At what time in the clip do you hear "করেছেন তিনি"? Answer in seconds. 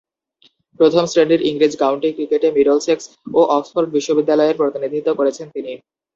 5.19-5.73